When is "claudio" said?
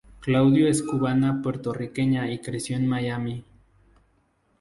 0.19-0.67